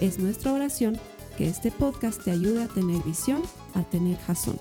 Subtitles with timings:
[0.00, 1.00] Es nuestra oración
[1.38, 3.42] que este podcast te ayude a tener visión,
[3.74, 4.60] a tener jazón.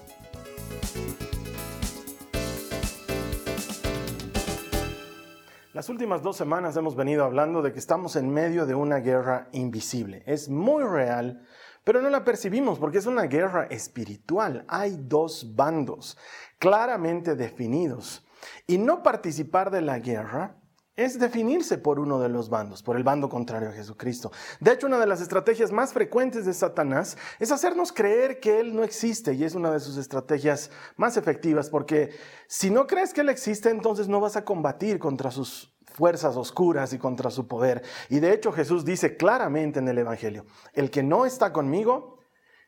[5.73, 9.49] Las últimas dos semanas hemos venido hablando de que estamos en medio de una guerra
[9.51, 10.23] invisible.
[10.25, 11.45] Es muy real,
[11.83, 14.63] pero no la percibimos porque es una guerra espiritual.
[14.69, 16.17] Hay dos bandos
[16.59, 18.25] claramente definidos.
[18.67, 20.55] Y no participar de la guerra
[20.95, 24.31] es definirse por uno de los bandos, por el bando contrario a Jesucristo.
[24.59, 28.75] De hecho, una de las estrategias más frecuentes de Satanás es hacernos creer que Él
[28.75, 32.11] no existe y es una de sus estrategias más efectivas porque
[32.47, 36.93] si no crees que Él existe, entonces no vas a combatir contra sus fuerzas oscuras
[36.93, 37.83] y contra su poder.
[38.09, 42.19] Y de hecho Jesús dice claramente en el Evangelio, el que no está conmigo,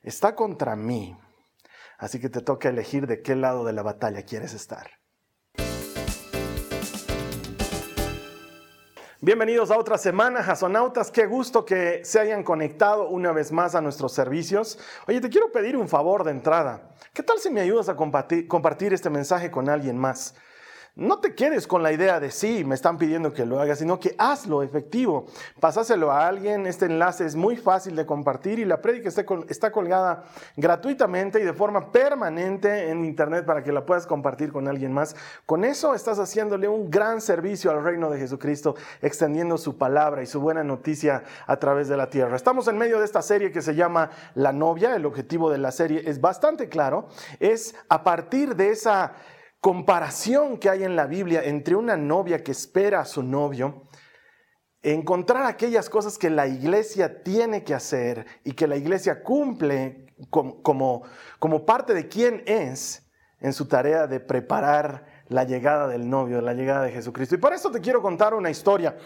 [0.02, 1.18] está contra mí.
[1.98, 4.92] Así que te toca elegir de qué lado de la batalla quieres estar.
[9.20, 11.10] Bienvenidos a otra semana, jasonautas.
[11.10, 14.78] Qué gusto que se hayan conectado una vez más a nuestros servicios.
[15.08, 16.92] Oye, te quiero pedir un favor de entrada.
[17.14, 20.36] ¿Qué tal si me ayudas a compartir, compartir este mensaje con alguien más?
[20.98, 24.00] No te quedes con la idea de sí, me están pidiendo que lo haga, sino
[24.00, 25.28] que hazlo efectivo.
[25.60, 29.10] Pasáselo a alguien, este enlace es muy fácil de compartir y la prédica
[29.48, 30.24] está colgada
[30.56, 35.16] gratuitamente y de forma permanente en internet para que la puedas compartir con alguien más.
[35.46, 40.26] Con eso estás haciéndole un gran servicio al reino de Jesucristo, extendiendo su palabra y
[40.26, 42.36] su buena noticia a través de la tierra.
[42.36, 45.72] Estamos en medio de esta serie que se llama La novia, el objetivo de la
[45.72, 47.08] serie es bastante claro,
[47.40, 49.14] es a partir de esa
[49.60, 53.88] comparación que hay en la Biblia entre una novia que espera a su novio,
[54.82, 61.04] encontrar aquellas cosas que la iglesia tiene que hacer y que la iglesia cumple como,
[61.66, 63.04] parte de quién es
[63.40, 67.36] en su tarea de preparar la llegada del novio, la llegada de Jesucristo.
[67.36, 68.98] Y por eso te quiero contar una historia.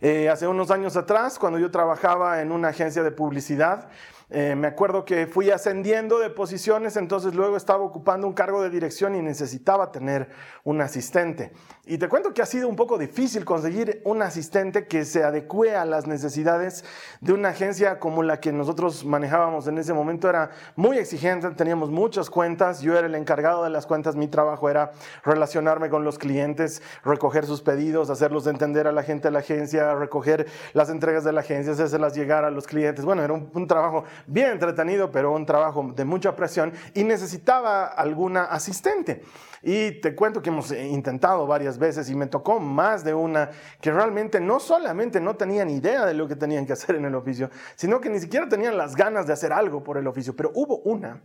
[0.00, 3.88] Eh, hace unos años atrás, cuando yo trabajaba en una agencia de publicidad,
[4.32, 8.70] eh, me acuerdo que fui ascendiendo de posiciones, entonces luego estaba ocupando un cargo de
[8.70, 10.28] dirección y necesitaba tener
[10.62, 11.52] un asistente.
[11.84, 15.74] Y te cuento que ha sido un poco difícil conseguir un asistente que se adecue
[15.74, 16.84] a las necesidades
[17.20, 20.28] de una agencia como la que nosotros manejábamos en ese momento.
[20.28, 24.70] Era muy exigente, teníamos muchas cuentas, yo era el encargado de las cuentas, mi trabajo
[24.70, 24.92] era
[25.24, 29.92] relacionarme con los clientes, recoger sus pedidos, hacerlos entender a la gente de la agencia,
[29.96, 33.04] recoger las entregas de la agencia, hacerlas llegar a los clientes.
[33.04, 38.44] Bueno, era un trabajo bien entretenido, pero un trabajo de mucha presión y necesitaba alguna
[38.44, 39.22] asistente.
[39.62, 43.50] Y te cuento que hemos intentado varias veces y me tocó más de una
[43.80, 47.14] que realmente no solamente no tenían idea de lo que tenían que hacer en el
[47.14, 50.34] oficio, sino que ni siquiera tenían las ganas de hacer algo por el oficio.
[50.34, 51.22] Pero hubo una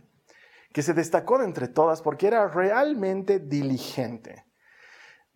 [0.72, 4.45] que se destacó de entre todas porque era realmente diligente.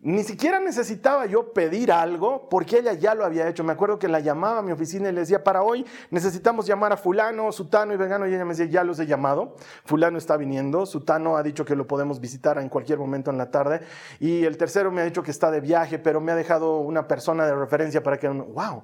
[0.03, 3.63] Ni siquiera necesitaba yo pedir algo porque ella ya lo había hecho.
[3.63, 6.91] Me acuerdo que la llamaba a mi oficina y le decía, para hoy necesitamos llamar
[6.91, 8.27] a fulano, sutano y vegano.
[8.27, 9.55] Y ella me decía, ya los he llamado.
[9.85, 10.87] Fulano está viniendo.
[10.87, 13.81] Sutano ha dicho que lo podemos visitar en cualquier momento en la tarde.
[14.19, 17.07] Y el tercero me ha dicho que está de viaje, pero me ha dejado una
[17.07, 18.27] persona de referencia para que...
[18.27, 18.83] ¡Wow!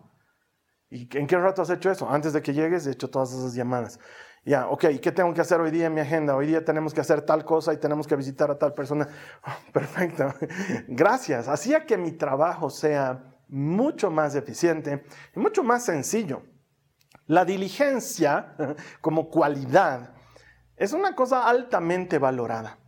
[0.90, 2.09] ¿Y en qué rato has hecho eso?
[2.09, 4.00] Antes de que llegues he hecho todas esas llamadas.
[4.46, 6.34] Ya, ok, ¿qué tengo que hacer hoy día en mi agenda?
[6.36, 9.08] Hoy día tenemos que hacer tal cosa y tenemos que visitar a tal persona.
[9.46, 10.34] Oh, perfecto,
[10.88, 11.50] gracias.
[11.50, 15.03] Hacía que mi trabajo sea mucho más eficiente
[15.36, 16.44] y mucho más sencillo.
[17.25, 18.56] La diligencia
[19.02, 20.14] como cualidad
[20.78, 22.80] es una cosa altamente valorada.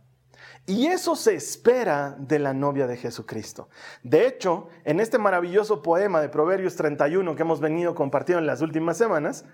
[0.70, 3.68] Y eso se espera de la novia de Jesucristo.
[4.02, 8.60] De hecho, en este maravilloso poema de Proverbios 31 que hemos venido compartiendo en las
[8.60, 9.44] últimas semanas,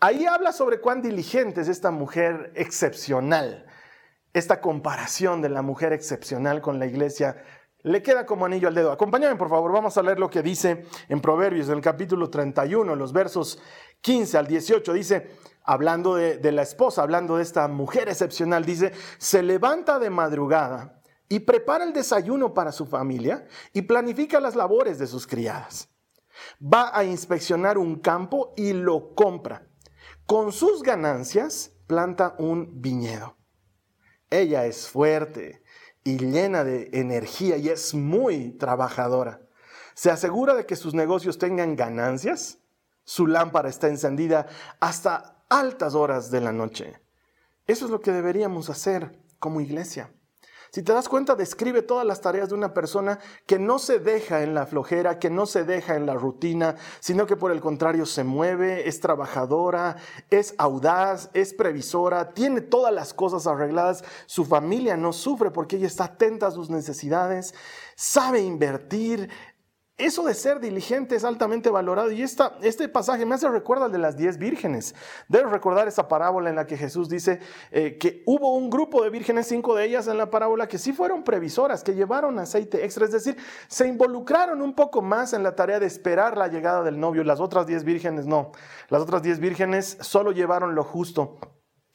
[0.00, 3.64] Ahí habla sobre cuán diligente es esta mujer excepcional.
[4.34, 7.42] Esta comparación de la mujer excepcional con la iglesia
[7.82, 8.92] le queda como anillo al dedo.
[8.92, 12.96] Acompáñame, por favor, vamos a leer lo que dice en Proverbios, en el capítulo 31,
[12.96, 13.62] los versos
[14.02, 14.92] 15 al 18.
[14.92, 15.30] Dice,
[15.64, 21.40] hablando de, la esposa, hablando de esta mujer excepcional, dice, se levanta de madrugada y
[21.40, 25.88] prepara el desayuno para su familia y planifica las labores de sus criadas.
[26.62, 29.66] Va a inspeccionar un campo y lo compra
[30.26, 33.36] con sus ganancias planta un viñedo.
[34.30, 35.62] Ella es fuerte
[36.02, 39.42] y llena de energía y es muy trabajadora.
[39.94, 42.58] Se asegura de que sus negocios tengan ganancias.
[43.04, 44.46] Su lámpara está encendida
[44.80, 47.00] hasta altas horas de la noche.
[47.66, 50.12] Eso es lo que deberíamos hacer como iglesia.
[50.74, 54.42] Si te das cuenta, describe todas las tareas de una persona que no se deja
[54.42, 58.06] en la flojera, que no se deja en la rutina, sino que por el contrario
[58.06, 59.94] se mueve, es trabajadora,
[60.30, 65.86] es audaz, es previsora, tiene todas las cosas arregladas, su familia no sufre porque ella
[65.86, 67.54] está atenta a sus necesidades,
[67.94, 69.30] sabe invertir,
[69.96, 73.92] eso de ser diligente es altamente valorado y esta, este pasaje me hace recuerdo al
[73.92, 74.92] de las diez vírgenes.
[75.28, 77.38] Debes recordar esa parábola en la que Jesús dice
[77.70, 80.92] eh, que hubo un grupo de vírgenes, cinco de ellas en la parábola, que sí
[80.92, 83.36] fueron previsoras, que llevaron aceite extra, es decir,
[83.68, 87.22] se involucraron un poco más en la tarea de esperar la llegada del novio.
[87.22, 88.50] Las otras diez vírgenes no,
[88.88, 91.38] las otras diez vírgenes solo llevaron lo justo.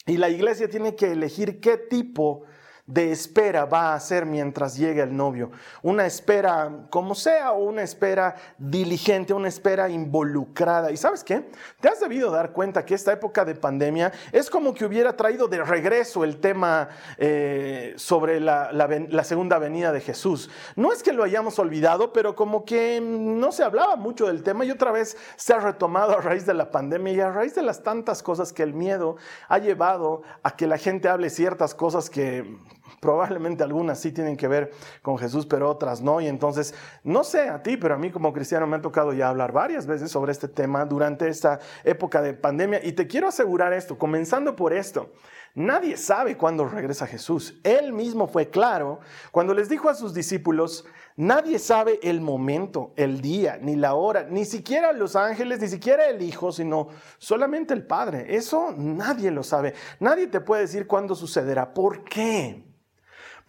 [0.05, 2.58] Y la iglesia tiene que elegir qué tipo de
[2.95, 5.51] espera va a hacer mientras llegue el novio.
[5.81, 10.91] Una espera como sea o una espera diligente, una espera involucrada.
[10.91, 11.50] ¿Y sabes qué?
[11.80, 15.47] Te has debido dar cuenta que esta época de pandemia es como que hubiera traído
[15.47, 20.50] de regreso el tema eh, sobre la, la segunda venida de Jesús.
[20.75, 24.65] No es que lo hayamos olvidado, pero como que no se hablaba mucho del tema
[24.65, 27.62] y otra vez se ha retomado a raíz de la pandemia y a raíz de
[27.62, 32.09] las tantas cosas que el miedo ha llevado a que la gente hable ciertas cosas
[32.09, 32.57] que
[33.00, 34.71] Probablemente algunas sí tienen que ver
[35.01, 36.21] con Jesús, pero otras no.
[36.21, 39.30] Y entonces, no sé a ti, pero a mí como cristiano me ha tocado ya
[39.30, 42.80] hablar varias veces sobre este tema durante esta época de pandemia.
[42.83, 45.12] Y te quiero asegurar esto, comenzando por esto.
[45.56, 47.59] Nadie sabe cuándo regresa Jesús.
[47.63, 49.00] Él mismo fue claro
[49.31, 50.85] cuando les dijo a sus discípulos,
[51.15, 56.07] nadie sabe el momento, el día, ni la hora, ni siquiera los ángeles, ni siquiera
[56.07, 58.35] el Hijo, sino solamente el Padre.
[58.35, 59.74] Eso nadie lo sabe.
[60.00, 61.74] Nadie te puede decir cuándo sucederá.
[61.74, 62.69] ¿Por qué?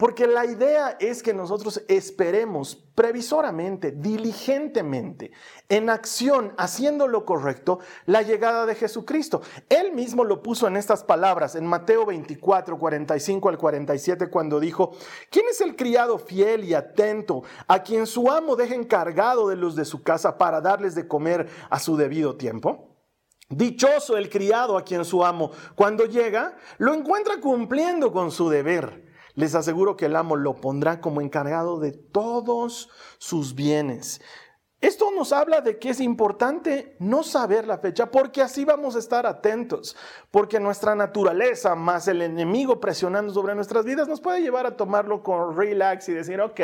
[0.00, 5.30] Porque la idea es que nosotros esperemos previsoramente, diligentemente,
[5.68, 9.42] en acción, haciendo lo correcto, la llegada de Jesucristo.
[9.68, 14.92] Él mismo lo puso en estas palabras, en Mateo 24, 45 al 47, cuando dijo,
[15.28, 19.76] ¿quién es el criado fiel y atento a quien su amo deja encargado de los
[19.76, 22.96] de su casa para darles de comer a su debido tiempo?
[23.50, 29.09] Dichoso el criado a quien su amo, cuando llega, lo encuentra cumpliendo con su deber.
[29.34, 32.88] Les aseguro que el amo lo pondrá como encargado de todos
[33.18, 34.20] sus bienes.
[34.80, 38.98] Esto nos habla de que es importante no saber la fecha porque así vamos a
[38.98, 39.94] estar atentos,
[40.30, 45.22] porque nuestra naturaleza más el enemigo presionando sobre nuestras vidas nos puede llevar a tomarlo
[45.22, 46.60] con relax y decir, ok,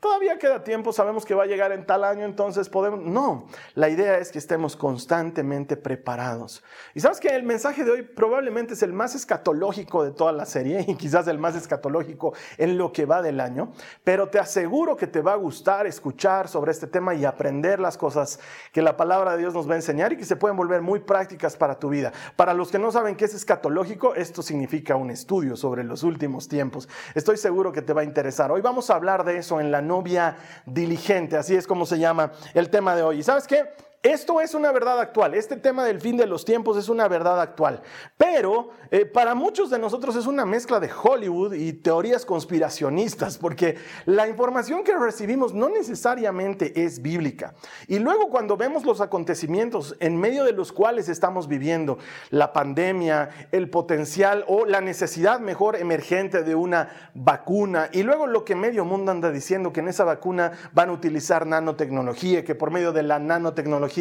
[0.00, 3.00] todavía queda tiempo, sabemos que va a llegar en tal año, entonces podemos...
[3.00, 6.64] No, la idea es que estemos constantemente preparados.
[6.94, 10.46] Y sabes que el mensaje de hoy probablemente es el más escatológico de toda la
[10.46, 13.72] serie y quizás el más escatológico en lo que va del año,
[14.04, 17.80] pero te aseguro que te va a gustar escuchar sobre este tema y aprender aprender
[17.80, 18.38] las cosas
[18.72, 21.00] que la palabra de Dios nos va a enseñar y que se pueden volver muy
[21.00, 22.12] prácticas para tu vida.
[22.36, 26.46] Para los que no saben qué es escatológico, esto significa un estudio sobre los últimos
[26.46, 26.88] tiempos.
[27.16, 28.52] Estoy seguro que te va a interesar.
[28.52, 30.36] Hoy vamos a hablar de eso en la novia
[30.66, 33.18] diligente, así es como se llama el tema de hoy.
[33.18, 33.64] ¿Y sabes qué?
[34.02, 37.40] Esto es una verdad actual, este tema del fin de los tiempos es una verdad
[37.40, 37.82] actual,
[38.16, 43.76] pero eh, para muchos de nosotros es una mezcla de Hollywood y teorías conspiracionistas, porque
[44.06, 47.54] la información que recibimos no necesariamente es bíblica.
[47.86, 51.98] Y luego cuando vemos los acontecimientos en medio de los cuales estamos viviendo,
[52.30, 58.44] la pandemia, el potencial o la necesidad mejor emergente de una vacuna, y luego lo
[58.44, 62.72] que medio mundo anda diciendo, que en esa vacuna van a utilizar nanotecnología, que por
[62.72, 63.91] medio de la nanotecnología,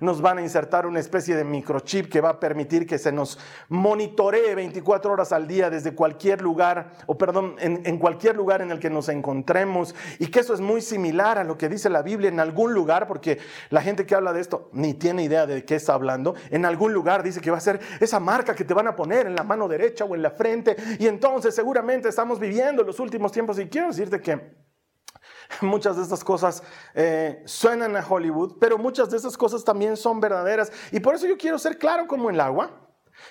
[0.00, 3.38] nos van a insertar una especie de microchip que va a permitir que se nos
[3.68, 8.78] monitoree 24 horas al día desde cualquier lugar, o perdón, en, cualquier lugar en el
[8.78, 12.28] que nos encontremos, y que eso es muy similar a lo que dice la Biblia
[12.28, 13.38] en algún lugar, porque
[13.70, 16.92] la gente que habla de esto ni tiene idea de qué está hablando, en algún
[16.92, 19.44] lugar dice que va a ser esa marca que te van a poner en la
[19.44, 23.66] mano derecha o en la frente, y entonces seguramente estamos viviendo los últimos tiempos, y
[23.66, 24.65] quiero decirte que
[25.60, 26.62] Muchas de estas cosas
[26.94, 30.72] eh, suenan a Hollywood, pero muchas de estas cosas también son verdaderas.
[30.92, 32.70] Y por eso yo quiero ser claro como el agua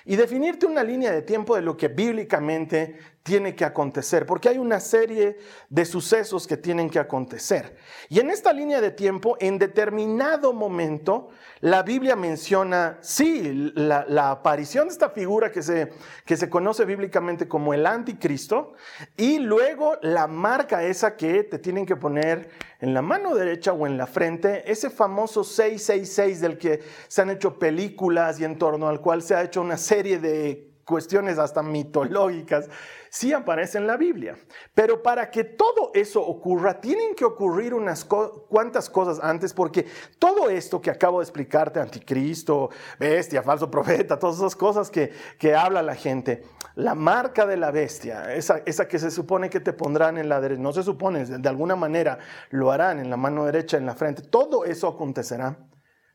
[0.04, 4.56] y definirte una línea de tiempo de lo que bíblicamente tiene que acontecer, porque hay
[4.56, 5.36] una serie
[5.68, 7.76] de sucesos que tienen que acontecer.
[8.08, 14.86] Y en esta línea de tiempo, en determinado momento, la Biblia menciona, sí, la, aparición
[14.86, 15.92] de esta figura que se,
[16.24, 18.74] que se conoce bíblicamente como el anticristo,
[19.16, 23.88] y luego la marca esa que te tienen que poner en la mano derecha o
[23.88, 28.86] en la frente, ese famoso 666 del que se han hecho películas y en torno
[28.86, 32.70] al cual se ha hecho una serie de cuestiones hasta mitológicas.
[33.10, 34.36] sí aparece en la Biblia.
[34.72, 39.86] Pero para que todo eso ocurra, tienen que ocurrir unas cuantas cosas antes, porque
[40.18, 45.54] todo esto que acabo de explicarte, anticristo, bestia, falso profeta, todas esas cosas que, que
[45.54, 46.44] habla la gente,
[46.76, 50.40] la marca de la bestia, esa, esa que se supone que te pondrán en la
[50.40, 52.18] derecha, no se supone, de alguna manera
[52.50, 55.58] lo harán en la mano derecha, en la frente, todo eso acontecerá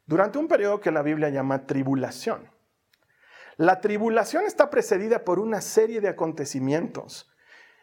[0.06, 2.61] durante un periodo que la Biblia llama tribulación.
[3.62, 7.32] La tribulación está precedida por una serie de acontecimientos.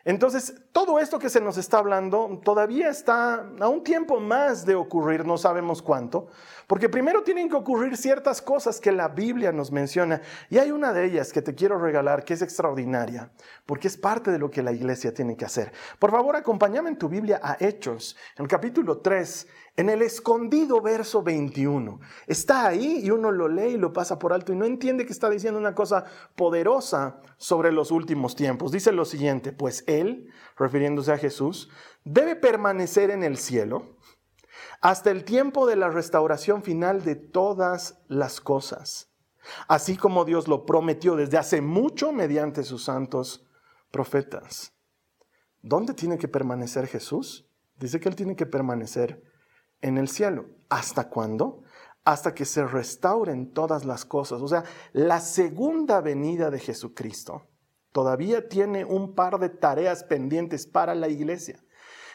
[0.05, 4.75] Entonces, todo esto que se nos está hablando todavía está a un tiempo más de
[4.75, 6.27] ocurrir, no sabemos cuánto,
[6.69, 10.21] porque primero tienen que ocurrir ciertas cosas que la Biblia nos menciona,
[10.51, 13.33] y hay una de ellas que te quiero regalar que es extraordinaria,
[13.65, 15.73] porque es parte de lo que la iglesia tiene que hacer.
[15.99, 19.49] Por favor, acompáñame en tu Biblia a Hechos, en el capítulo 3,
[19.79, 22.01] en el escondido verso 21.
[22.27, 25.13] Está ahí y uno lo lee y lo pasa por alto y no entiende que
[25.13, 26.05] está diciendo una cosa
[26.37, 28.73] poderosa sobre los últimos tiempos.
[28.73, 31.71] Dice lo siguiente, pues Él, refiriéndose a Jesús,
[32.05, 33.97] debe permanecer en el cielo
[34.81, 39.11] hasta el tiempo de la restauración final de todas las cosas,
[39.67, 43.47] así como Dios lo prometió desde hace mucho mediante sus santos
[43.91, 44.73] profetas.
[45.62, 47.49] ¿Dónde tiene que permanecer Jesús?
[47.77, 49.23] Dice que Él tiene que permanecer
[49.81, 50.47] en el cielo.
[50.69, 51.62] ¿Hasta cuándo?
[52.05, 54.41] Hasta que se restauren todas las cosas.
[54.41, 57.47] O sea, la segunda venida de Jesucristo
[57.93, 61.62] todavía tiene un par de tareas pendientes para la iglesia.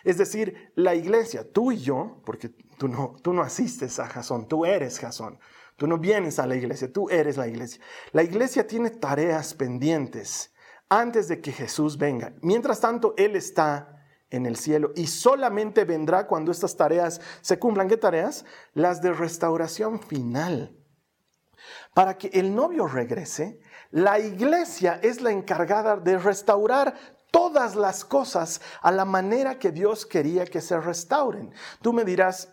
[0.03, 4.47] Es decir, la iglesia, tú y yo, porque tú no, tú no asistes a Jasón,
[4.47, 5.39] tú eres Jasón,
[5.77, 7.81] tú no vienes a la iglesia, tú eres la iglesia.
[8.11, 10.53] La iglesia tiene tareas pendientes
[10.89, 12.33] antes de que Jesús venga.
[12.41, 13.93] Mientras tanto, Él está
[14.29, 17.87] en el cielo y solamente vendrá cuando estas tareas se cumplan.
[17.87, 18.45] ¿Qué tareas?
[18.73, 20.75] Las de restauración final.
[21.93, 23.59] Para que el novio regrese,
[23.91, 26.95] la iglesia es la encargada de restaurar
[27.33, 31.51] todas las cosas a la manera que Dios quería que se restauren.
[31.81, 32.49] Tú me dirás,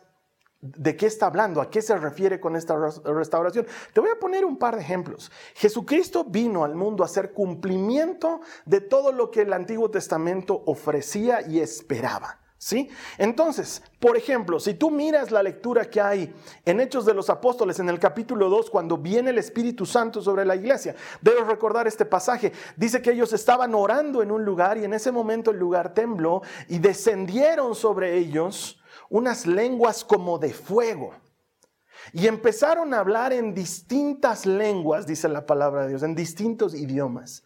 [0.62, 1.62] ¿De qué está hablando?
[1.62, 3.66] ¿A qué se refiere con esta restauración?
[3.94, 5.32] Te voy a poner un par de ejemplos.
[5.54, 11.40] Jesucristo vino al mundo a hacer cumplimiento de todo lo que el Antiguo Testamento ofrecía
[11.40, 12.39] y esperaba.
[12.62, 12.90] ¿Sí?
[13.16, 16.34] Entonces, por ejemplo, si tú miras la lectura que hay
[16.66, 20.44] en Hechos de los Apóstoles en el capítulo 2, cuando viene el Espíritu Santo sobre
[20.44, 22.52] la iglesia, debes recordar este pasaje.
[22.76, 26.42] Dice que ellos estaban orando en un lugar y en ese momento el lugar tembló
[26.68, 31.14] y descendieron sobre ellos unas lenguas como de fuego.
[32.12, 37.42] Y empezaron a hablar en distintas lenguas, dice la palabra de Dios, en distintos idiomas.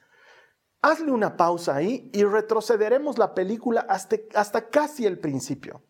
[0.85, 5.81] Hazle una pausa ahí y retrocederemos la película hasta, hasta casi el principio.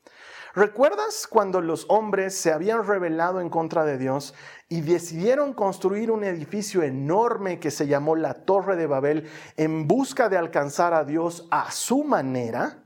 [0.55, 4.35] ¿Recuerdas cuando los hombres se habían rebelado en contra de Dios
[4.69, 10.29] y decidieron construir un edificio enorme que se llamó la Torre de Babel en busca
[10.29, 12.85] de alcanzar a Dios a su manera?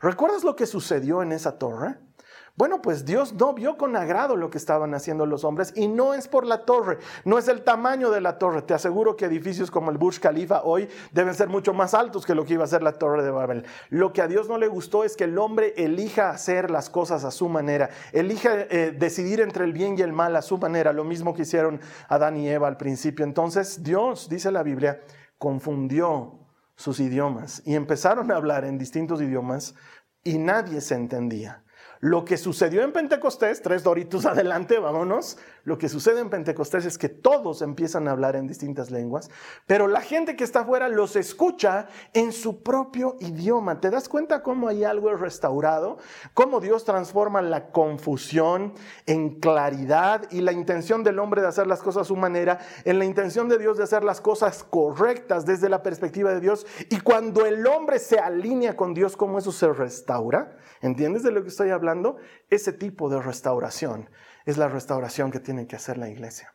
[0.00, 1.96] ¿Recuerdas lo que sucedió en esa torre?
[2.56, 6.14] Bueno, pues Dios no vio con agrado lo que estaban haciendo los hombres y no
[6.14, 6.96] es por la torre,
[7.26, 8.62] no es el tamaño de la torre.
[8.62, 12.34] Te aseguro que edificios como el Burj Khalifa hoy deben ser mucho más altos que
[12.34, 13.66] lo que iba a ser la torre de Babel.
[13.90, 17.24] Lo que a Dios no le gustó es que el hombre elija hacer las cosas
[17.24, 20.94] a su manera, elija eh, decidir entre el bien y el mal a su manera,
[20.94, 23.26] lo mismo que hicieron Adán y Eva al principio.
[23.26, 25.02] Entonces Dios, dice la Biblia,
[25.36, 26.38] confundió
[26.74, 29.74] sus idiomas y empezaron a hablar en distintos idiomas
[30.24, 31.65] y nadie se entendía.
[32.00, 36.96] Lo que sucedió en Pentecostés, tres doritos adelante, vámonos, lo que sucede en Pentecostés es
[36.96, 39.28] que todos empiezan a hablar en distintas lenguas,
[39.66, 43.80] pero la gente que está afuera los escucha en su propio idioma.
[43.80, 45.98] ¿Te das cuenta cómo hay algo restaurado?
[46.34, 48.74] Cómo Dios transforma la confusión
[49.06, 53.00] en claridad y la intención del hombre de hacer las cosas a su manera en
[53.00, 56.64] la intención de Dios de hacer las cosas correctas desde la perspectiva de Dios.
[56.90, 60.56] Y cuando el hombre se alinea con Dios, ¿cómo eso se restaura?
[60.80, 62.18] ¿Entiendes de lo que estoy hablando?
[62.50, 64.08] Ese tipo de restauración
[64.46, 66.54] es la restauración que tiene que hacer la iglesia.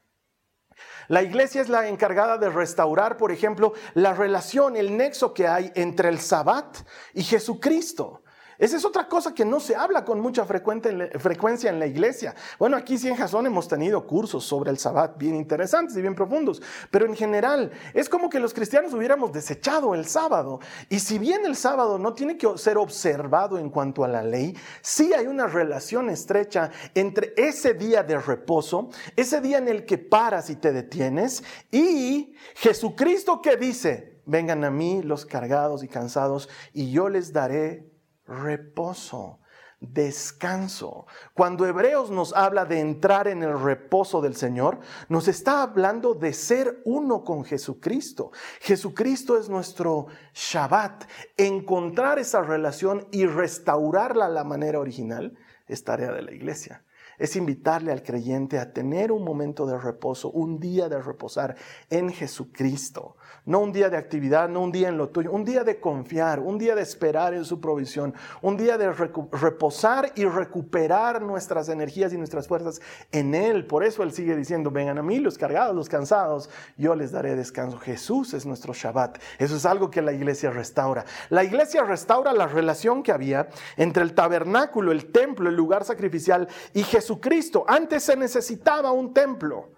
[1.09, 5.71] La iglesia es la encargada de restaurar, por ejemplo, la relación, el nexo que hay
[5.75, 6.77] entre el Sabbat
[7.13, 8.20] y Jesucristo.
[8.61, 12.35] Esa es otra cosa que no se habla con mucha frecuencia en la iglesia.
[12.59, 16.13] Bueno, aquí sí en Jason hemos tenido cursos sobre el Sabbat bien interesantes y bien
[16.13, 20.59] profundos, pero en general es como que los cristianos hubiéramos desechado el sábado.
[20.89, 24.55] Y si bien el sábado no tiene que ser observado en cuanto a la ley,
[24.83, 29.97] sí hay una relación estrecha entre ese día de reposo, ese día en el que
[29.97, 36.47] paras y te detienes, y Jesucristo que dice, vengan a mí los cargados y cansados,
[36.73, 37.90] y yo les daré
[38.31, 39.37] reposo.
[39.83, 41.07] descanso.
[41.33, 46.33] Cuando Hebreos nos habla de entrar en el reposo del Señor, nos está hablando de
[46.33, 48.31] ser uno con Jesucristo.
[48.59, 51.05] Jesucristo es nuestro Shabbat.
[51.35, 55.35] Encontrar esa relación y restaurarla a la manera original
[55.67, 56.83] es tarea de la iglesia
[57.21, 61.55] es invitarle al creyente a tener un momento de reposo, un día de reposar
[61.91, 63.15] en Jesucristo.
[63.45, 66.39] No un día de actividad, no un día en lo tuyo, un día de confiar,
[66.39, 72.11] un día de esperar en su provisión, un día de reposar y recuperar nuestras energías
[72.11, 73.67] y nuestras fuerzas en Él.
[73.67, 77.35] Por eso Él sigue diciendo, vengan a mí los cargados, los cansados, yo les daré
[77.35, 77.77] descanso.
[77.77, 79.19] Jesús es nuestro Shabbat.
[79.37, 81.05] Eso es algo que la iglesia restaura.
[81.29, 86.47] La iglesia restaura la relación que había entre el tabernáculo, el templo, el lugar sacrificial
[86.73, 87.65] y Jesucristo.
[87.67, 89.69] Antes se necesitaba un templo.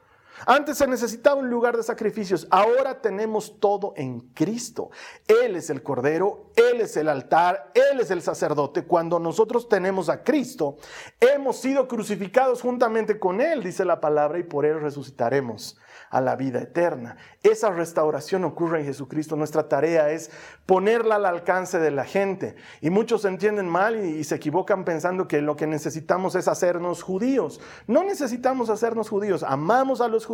[0.45, 4.89] Antes se necesitaba un lugar de sacrificios, ahora tenemos todo en Cristo.
[5.27, 8.83] Él es el Cordero, Él es el altar, Él es el sacerdote.
[8.83, 10.77] Cuando nosotros tenemos a Cristo,
[11.19, 15.77] hemos sido crucificados juntamente con Él, dice la palabra, y por Él resucitaremos
[16.09, 17.17] a la vida eterna.
[17.41, 19.35] Esa restauración ocurre en Jesucristo.
[19.35, 20.29] Nuestra tarea es
[20.67, 22.55] ponerla al alcance de la gente.
[22.81, 27.59] Y muchos entienden mal y, se equivocan pensando que lo que necesitamos es hacernos judíos.
[27.87, 29.43] No necesitamos hacernos judíos.
[29.43, 30.32] Amamos a los judíos,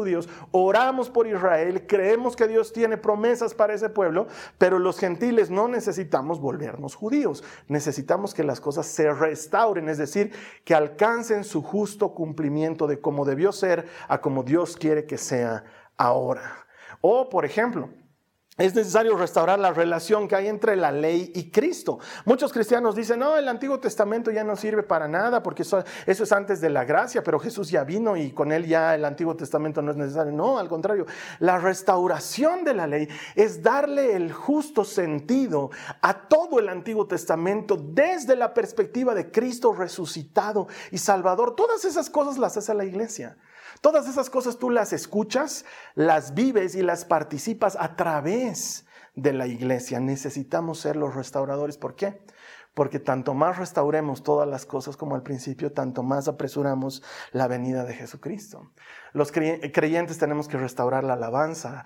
[0.51, 4.27] oramos por Israel, creemos que Dios tiene promesas para ese pueblo,
[4.57, 7.43] pero los gentiles no necesitamos volvernos judíos.
[7.67, 10.31] Necesitamos que las cosas se restauren, es decir,
[10.63, 15.63] que alcancen su justo cumplimiento de cómo debió ser a como Dios quiere que sea
[15.97, 16.65] ahora.
[17.01, 17.89] O, por ejemplo,
[18.59, 21.97] es necesario restaurar la relación que hay entre la ley y Cristo.
[22.25, 26.31] Muchos cristianos dicen, no, el Antiguo Testamento ya no sirve para nada porque eso, es
[26.33, 29.81] antes de la gracia, pero Jesús ya vino y con él ya el Antiguo Testamento
[29.81, 30.33] no es necesario.
[30.33, 31.05] No, al contrario,
[31.39, 35.69] la restauración de la ley es darle el justo sentido
[36.01, 41.55] a todo el Antiguo Testamento desde la perspectiva de Cristo resucitado y Salvador.
[41.55, 43.37] Todas esas cosas las hace la iglesia.
[43.81, 49.47] Todas esas cosas tú las escuchas, las vives y las participas a través de la
[49.47, 49.99] iglesia.
[49.99, 51.77] Necesitamos ser los restauradores.
[51.77, 52.21] ¿Por qué?
[52.73, 57.83] Porque tanto más restauremos todas las cosas como al principio, tanto más apresuramos la venida
[57.83, 58.71] de Jesucristo.
[59.13, 61.85] Los creyentes tenemos que restaurar la alabanza,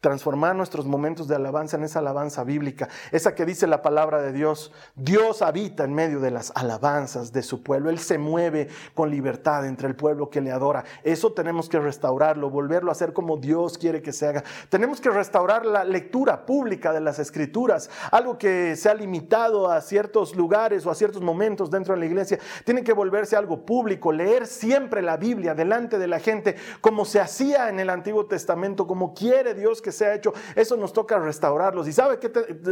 [0.00, 4.32] transformar nuestros momentos de alabanza en esa alabanza bíblica, esa que dice la palabra de
[4.32, 4.72] Dios.
[4.96, 7.90] Dios habita en medio de las alabanzas de su pueblo.
[7.90, 10.84] Él se mueve con libertad entre el pueblo que le adora.
[11.04, 14.44] Eso tenemos que restaurarlo, volverlo a hacer como Dios quiere que se haga.
[14.68, 19.80] Tenemos que restaurar la lectura pública de las escrituras, algo que se ha limitado a
[19.80, 22.38] ciertos lugares o a ciertos momentos dentro de la iglesia.
[22.64, 27.20] Tiene que volverse algo público, leer siempre la Biblia delante de la gente, como se
[27.20, 31.18] hacía en el Antiguo Testamento, como quiere Dios que se ha hecho, eso nos toca
[31.18, 31.86] restaurarlos.
[31.88, 32.28] ¿Y sabe qué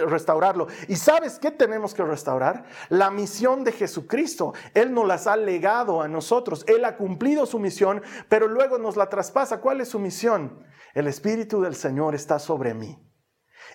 [0.07, 0.69] restaurarlo?
[0.89, 2.65] ¿Y sabes qué tenemos que restaurar?
[2.89, 4.55] La misión de Jesucristo.
[4.73, 6.65] Él nos las ha legado a nosotros.
[6.67, 9.61] Él ha cumplido su misión, pero luego nos la traspasa.
[9.61, 10.65] ¿Cuál es su misión?
[10.95, 12.99] El Espíritu del Señor está sobre mí.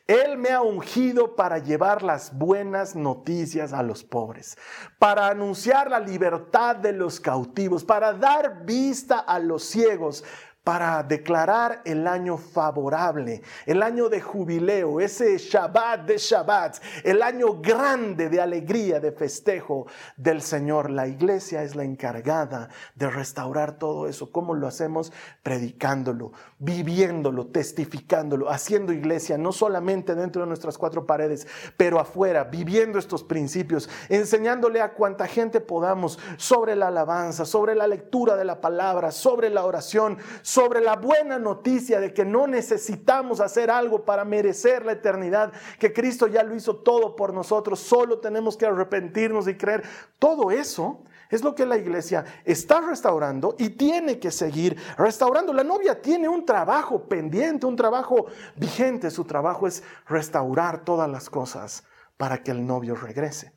[0.08, 4.56] Él me ha ungido para llevar las buenas noticias a los pobres,
[5.00, 10.24] para anunciar la libertad de los cautivos, para dar vista a los ciegos,
[10.66, 17.62] para declarar el año favorable, el año de jubileo, ese Shabbat de Shabbat, el año
[17.62, 19.86] grande de alegría, de festejo
[20.18, 20.90] del Señor.
[20.90, 24.32] La iglesia es la encargada de restaurar todo eso.
[24.32, 25.14] ¿Cómo lo hacemos?
[25.44, 31.46] Predicándolo, viviéndolo, testificándolo, haciendo iglesia, no solamente dentro de nuestras cuatro paredes,
[31.78, 37.86] pero afuera, viviendo estos principios, enseñándole a cuanta gente podamos sobre la alabanza, sobre la
[37.86, 40.18] lectura de la palabra, sobre la oración,
[40.56, 45.92] sobre la buena noticia de que no necesitamos hacer algo para merecer la eternidad, que
[45.92, 49.84] Cristo ya lo hizo todo por nosotros, solo tenemos que arrepentirnos y creer.
[50.18, 55.52] Todo eso es lo que la iglesia está restaurando y tiene que seguir restaurando.
[55.52, 59.12] La novia tiene un trabajo pendiente, un trabajo vigente.
[59.12, 61.84] Su trabajo es restaurar todas las cosas
[62.16, 63.55] para que el novio regrese.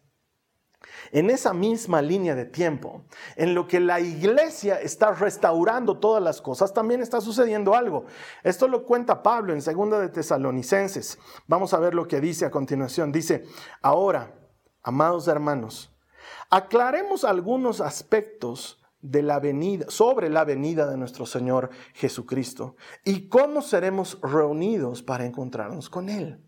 [1.12, 3.04] En esa misma línea de tiempo,
[3.36, 8.06] en lo que la iglesia está restaurando todas las cosas, también está sucediendo algo.
[8.42, 11.18] Esto lo cuenta Pablo en Segunda de Tesalonicenses.
[11.46, 13.12] Vamos a ver lo que dice a continuación.
[13.12, 13.44] Dice,
[13.82, 14.34] ahora,
[14.82, 15.94] amados hermanos,
[16.50, 23.62] aclaremos algunos aspectos de la venida, sobre la venida de nuestro Señor Jesucristo y cómo
[23.62, 26.44] seremos reunidos para encontrarnos con Él.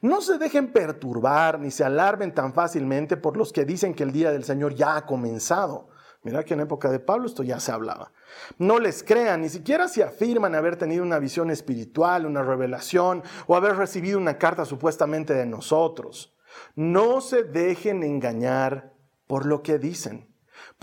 [0.00, 4.12] No se dejen perturbar ni se alarmen tan fácilmente por los que dicen que el
[4.12, 5.88] día del Señor ya ha comenzado.
[6.22, 8.10] Mira que en época de Pablo esto ya se hablaba.
[8.58, 13.56] No les crean, ni siquiera si afirman haber tenido una visión espiritual, una revelación o
[13.56, 16.34] haber recibido una carta supuestamente de nosotros.
[16.74, 18.94] No se dejen engañar
[19.26, 20.33] por lo que dicen.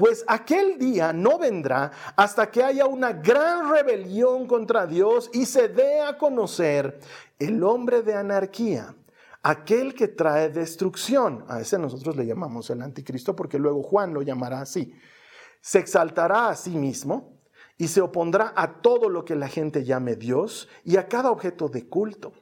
[0.02, 5.68] Pues aquel día no vendrá hasta que haya una gran rebelión contra Dios y se
[5.68, 7.00] dé a conocer
[7.38, 8.96] el hombre de anarquía,
[9.44, 11.46] aquel que trae destrucción.
[11.48, 14.92] A ese nosotros le llamamos el anticristo porque luego Juan lo llamará así.
[15.62, 17.38] Se exaltará a sí mismo
[17.78, 21.70] y se opondrá a todo lo que la gente llame Dios y a cada objeto
[21.70, 22.34] de culto.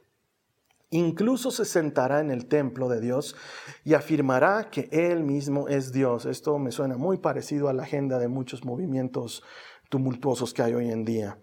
[0.92, 3.36] Incluso se sentará en el templo de Dios
[3.84, 6.26] y afirmará que Él mismo es Dios.
[6.26, 9.44] Esto me suena muy parecido a la agenda de muchos movimientos
[9.90, 11.38] tumultuosos que hay hoy en día.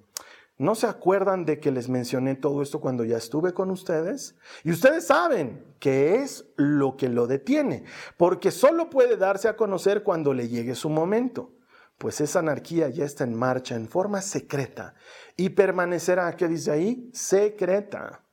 [0.59, 4.35] ¿No se acuerdan de que les mencioné todo esto cuando ya estuve con ustedes?
[4.65, 7.85] Y ustedes saben que es lo que lo detiene,
[8.17, 11.53] porque solo puede darse a conocer cuando le llegue su momento,
[11.99, 14.95] pues esa anarquía ya está en marcha en forma secreta
[15.37, 17.11] y permanecerá, ¿qué dice ahí?
[17.13, 18.26] Secreta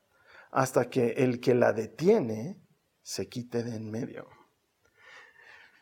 [0.53, 2.61] hasta que el que la detiene
[3.01, 4.27] se quite de en medio.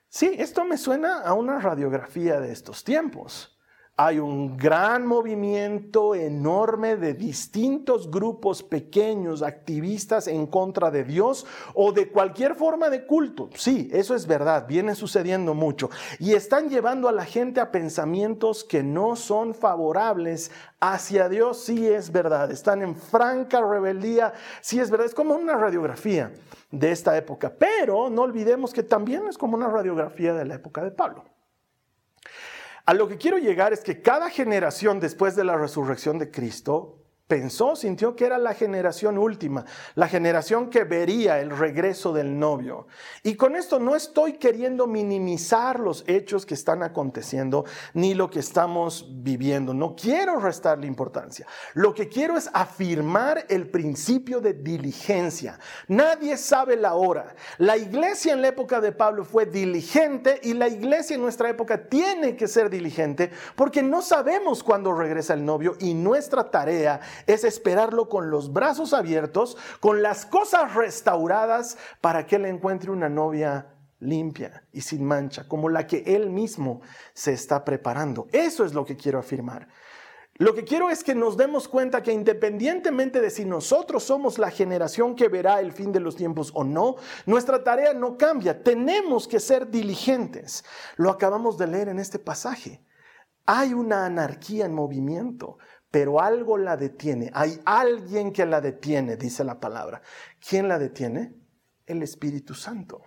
[0.08, 3.60] Sí, esto me suena a una radiografía de estos tiempos
[3.98, 11.92] hay un gran movimiento enorme de distintos grupos pequeños, activistas en contra de Dios o
[11.92, 13.50] de cualquier forma de culto.
[13.54, 15.90] Sí, eso es verdad, viene sucediendo mucho.
[16.20, 21.64] Y están llevando a la gente a pensamientos que no son favorables hacia Dios.
[21.64, 22.52] Sí, es verdad.
[22.52, 24.34] Están en franca rebeldía.
[24.62, 25.06] Sí, es verdad.
[25.06, 26.34] Es como una radiografía
[26.72, 27.54] de esta época.
[27.58, 31.31] Pero no olvidemos que también es como una radiografía de la época de Pablo.
[32.86, 37.01] A lo que quiero llegar es que cada generación después de la resurrección de Cristo
[37.32, 39.64] pensó, sintió que era la generación última,
[39.96, 42.88] la generación que vería el regreso del novio.
[43.24, 47.64] Y con esto no estoy queriendo minimizar los hechos que están aconteciendo
[47.94, 49.74] ni lo que estamos viviendo.
[49.74, 51.48] No quiero restarle importancia.
[51.74, 55.58] Lo que quiero es afirmar el principio de diligencia.
[55.88, 57.34] Nadie sabe la hora.
[57.60, 61.88] La iglesia en la época de Pablo fue diligente y la iglesia en nuestra época
[61.88, 67.44] tiene que ser diligente porque no sabemos cuándo regresa el novio y nuestra tarea es
[67.44, 73.68] esperarlo con los brazos abiertos, con las cosas restauradas para que él encuentre una novia
[74.00, 76.82] limpia y sin mancha, como la que él mismo
[77.14, 78.28] se está preparando.
[78.32, 79.68] Eso es lo que quiero afirmar.
[80.42, 84.50] Lo que quiero es que nos demos cuenta que independientemente de si nosotros somos la
[84.50, 86.96] generación que verá el fin de los tiempos o no,
[87.28, 88.64] nuestra tarea no cambia.
[88.64, 90.66] Tenemos que ser diligentes.
[90.96, 92.82] Lo acabamos de leer en este pasaje.
[93.46, 95.60] Hay una anarquía en movimiento
[95.92, 97.30] pero algo la detiene.
[97.34, 100.02] Hay alguien que la detiene, dice la palabra.
[100.40, 101.36] ¿Quién la detiene?
[101.86, 103.04] El Espíritu Santo.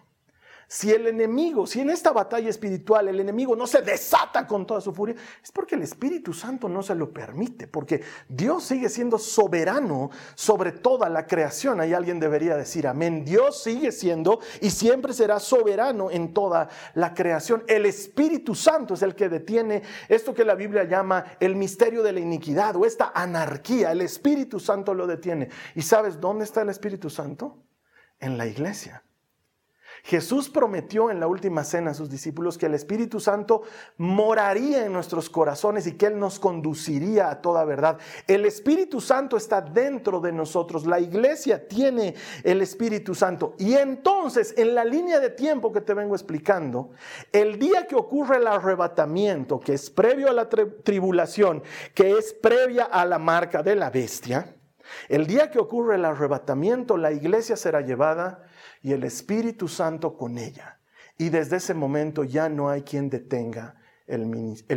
[0.75, 4.81] Si el enemigo, si en esta batalla espiritual el enemigo no se desata con toda
[4.81, 9.17] su furia, es porque el Espíritu Santo no se lo permite, porque Dios sigue siendo
[9.17, 11.81] soberano sobre toda la creación.
[11.81, 13.25] Ahí alguien debería decir amén.
[13.25, 17.63] Dios sigue siendo y siempre será soberano en toda la creación.
[17.69, 22.15] El Espíritu Santo es el que detiene esto que la Biblia llama el misterio de
[22.15, 23.93] la iniquidad o esta anarquía.
[23.93, 25.51] El Espíritu Santo lo detiene.
[25.77, 27.63] ¿Y sabes dónde está el Espíritu Santo?
[28.19, 29.05] En la iglesia.
[30.05, 33.63] Jesús prometió en la última cena a sus discípulos que el Espíritu Santo
[33.97, 37.99] moraría en nuestros corazones y que Él nos conduciría a toda verdad.
[38.27, 40.87] El Espíritu Santo está dentro de nosotros.
[40.87, 43.55] La iglesia tiene el Espíritu Santo.
[43.59, 46.91] Y entonces, en la línea de tiempo que te vengo explicando,
[47.33, 51.63] el día que ocurre el arrebatamiento, que es previo a la tribulación,
[51.95, 54.55] que es previa a la marca de la bestia,
[55.09, 58.45] el día que ocurre el arrebatamiento, la iglesia será llevada
[58.85, 60.79] y el Espíritu Santo con ella.
[61.17, 64.27] Y desde ese momento ya no hay quien detenga el,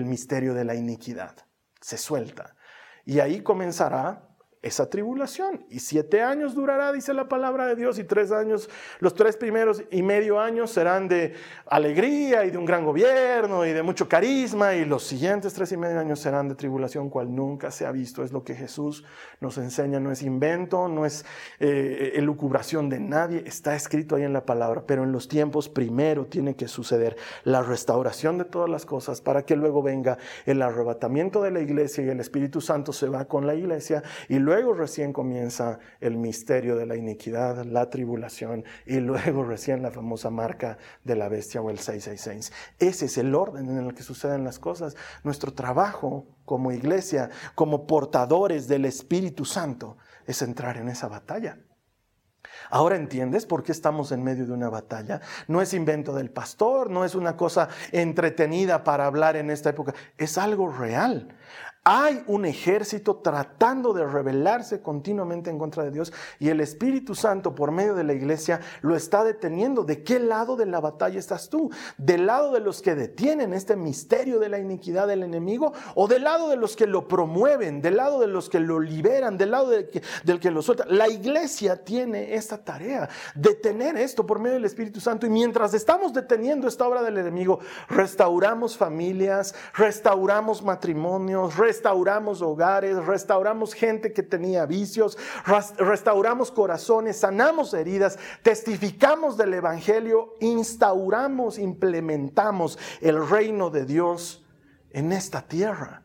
[0.06, 1.36] misterio de la iniquidad.
[1.82, 2.56] Se suelta.
[3.04, 4.27] Y ahí comenzará
[4.68, 5.66] esa tribulación.
[5.70, 9.84] Y siete años durará, dice la palabra de Dios, y tres años, los tres primeros
[9.92, 11.34] y medio años serán de
[11.66, 15.78] alegría y de un gran gobierno y de mucho carisma, y los siguientes tres y
[15.78, 18.24] medio años serán de tribulación, cual nunca se ha visto.
[18.24, 19.04] Es lo que Jesús
[19.40, 21.26] nos enseña, no es invento, no es
[21.60, 26.26] eh, elucubración de nadie, está escrito ahí en la palabra, pero en los tiempos primero
[26.26, 31.42] tiene que suceder la restauración de todas las cosas para que luego venga el arrebatamiento
[31.42, 35.14] de la iglesia y el Espíritu Santo se va con la iglesia y luego recién
[35.14, 41.16] comienza el misterio de la iniquidad, la tribulación, y luego recién la famosa marca de
[41.16, 42.52] la bestia o el 666.
[42.80, 44.96] Ese es el orden en el que suceden las cosas.
[45.24, 51.60] Nuestro trabajo como iglesia, como portadores del Espíritu Santo, es entrar en esa batalla.
[52.70, 55.22] Ahora entiendes por qué estamos en medio de una batalla.
[55.48, 59.94] No es invento del pastor, no es una cosa entretenida para hablar en esta época,
[60.18, 61.36] es algo real.
[61.90, 67.56] Hay un ejército tratando de rebelarse continuamente en contra de Dios y el Espíritu Santo
[67.56, 69.86] por medio de la iglesia lo está deteniendo.
[69.86, 71.72] ¿De qué lado de la batalla estás tú?
[71.98, 76.26] ¿Del lado de los que detienen este misterio de la iniquidad del enemigo o del
[76.26, 79.70] lado de los que lo promueven, del lado de los que lo liberan, del lado
[79.70, 80.84] del que, del que lo suelta?
[80.90, 86.12] La iglesia tiene esta tarea, detener esto por medio del Espíritu Santo y mientras estamos
[86.12, 91.77] deteniendo esta obra del enemigo, restauramos familias, restauramos matrimonios, restauramos
[92.42, 95.18] hogares, restauramos gente que tenía vicios,
[95.78, 104.46] restauramos corazones, sanamos heridas, testificamos del Evangelio, instauramos, implementamos el reino de Dios
[104.92, 106.04] en esta tierra.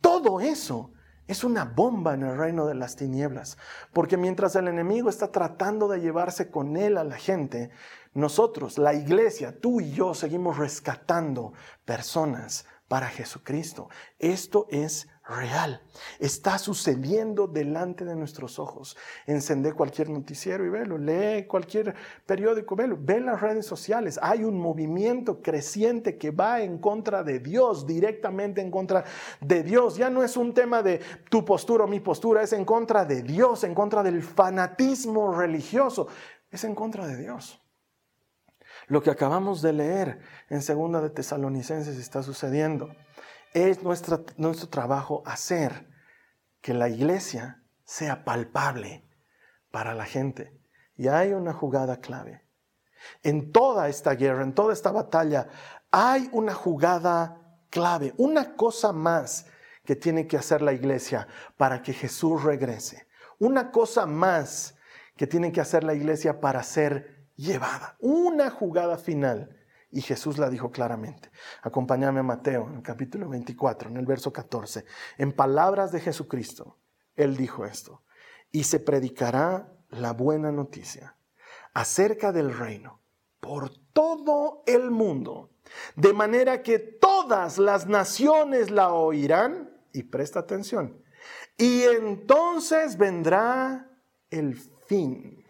[0.00, 0.92] Todo eso
[1.26, 3.58] es una bomba en el reino de las tinieblas,
[3.92, 7.70] porque mientras el enemigo está tratando de llevarse con él a la gente,
[8.14, 11.52] nosotros, la iglesia, tú y yo, seguimos rescatando
[11.84, 13.88] personas para Jesucristo.
[14.18, 15.82] Esto es real.
[16.18, 18.96] Está sucediendo delante de nuestros ojos.
[19.26, 20.96] Encende cualquier noticiero y velo.
[20.96, 22.96] Lee cualquier periódico, velo.
[22.98, 24.18] Ve las redes sociales.
[24.22, 29.04] Hay un movimiento creciente que va en contra de Dios, directamente en contra
[29.40, 29.96] de Dios.
[29.96, 33.22] Ya no es un tema de tu postura o mi postura, es en contra de
[33.22, 36.08] Dios, en contra del fanatismo religioso.
[36.50, 37.60] Es en contra de Dios.
[38.88, 42.90] Lo que acabamos de leer en Segunda de Tesalonicenses está sucediendo.
[43.52, 45.88] Es nuestro trabajo hacer
[46.60, 49.06] que la iglesia sea palpable
[49.70, 50.58] para la gente.
[50.96, 52.44] Y hay una jugada clave.
[53.22, 55.48] En toda esta guerra, en toda esta batalla,
[55.90, 59.46] hay una jugada clave, una cosa más
[59.84, 63.06] que tiene que hacer la iglesia para que Jesús regrese.
[63.38, 64.74] Una cosa más
[65.16, 69.56] que tiene que hacer la iglesia para ser llevada, una jugada final.
[69.90, 71.30] Y Jesús la dijo claramente.
[71.62, 74.84] Acompáñame a Mateo en el capítulo 24, en el verso 14.
[75.16, 76.76] En palabras de Jesucristo,
[77.16, 78.02] Él dijo esto.
[78.52, 81.16] Y se predicará la buena noticia
[81.72, 83.00] acerca del reino
[83.40, 85.50] por todo el mundo,
[85.96, 91.02] de manera que todas las naciones la oirán, y presta atención,
[91.56, 93.90] y entonces vendrá
[94.30, 94.54] el
[94.86, 95.44] fin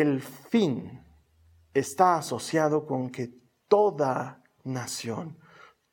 [0.00, 1.02] el fin
[1.72, 3.32] está asociado con que
[3.66, 5.38] toda nación,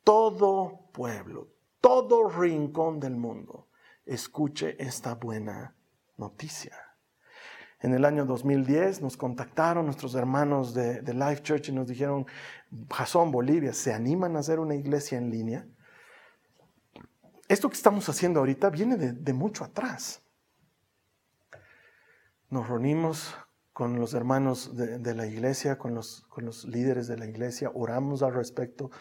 [0.03, 1.47] todo pueblo,
[1.79, 3.69] todo rincón del mundo
[4.05, 5.75] escuche esta buena
[6.17, 6.77] noticia.
[7.79, 12.25] En el año 2010 nos contactaron nuestros hermanos de, Life Church y nos dijeron,
[12.89, 15.65] Jason, Bolivia, ¿se animan a hacer una iglesia en línea?
[17.47, 20.21] Esto que estamos haciendo ahorita viene de, de mucho atrás.
[22.49, 23.35] Nos reunimos
[23.73, 28.21] con los hermanos de, la iglesia, con los, con los, líderes de la iglesia, oramos
[28.21, 28.91] al respecto.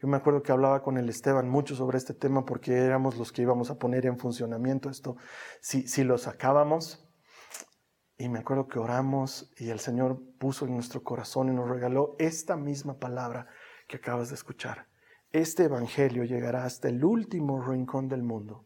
[0.00, 3.30] Yo me acuerdo que hablaba con el Esteban mucho sobre este tema porque éramos los
[3.30, 5.16] que íbamos a poner en funcionamiento esto
[5.60, 7.06] si, si lo sacábamos.
[8.16, 12.16] Y me acuerdo que oramos y el Señor puso en nuestro corazón y nos regaló
[12.18, 13.48] esta misma palabra
[13.86, 14.88] que acabas de escuchar.
[15.30, 18.64] Este Evangelio llegará hasta el último rincón del mundo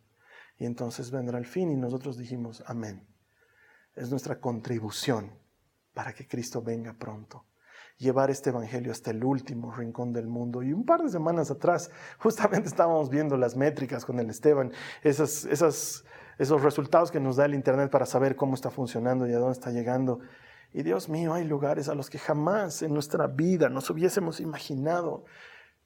[0.58, 3.08] y entonces vendrá el fin y nosotros dijimos, amén.
[3.96, 5.45] Es nuestra contribución
[5.96, 7.46] para que Cristo venga pronto.
[7.96, 10.62] Llevar este Evangelio hasta el último rincón del mundo.
[10.62, 15.46] Y un par de semanas atrás, justamente estábamos viendo las métricas con el Esteban, esas,
[15.46, 16.04] esas,
[16.38, 19.54] esos resultados que nos da el Internet para saber cómo está funcionando y a dónde
[19.54, 20.20] está llegando.
[20.74, 25.24] Y Dios mío, hay lugares a los que jamás en nuestra vida nos hubiésemos imaginado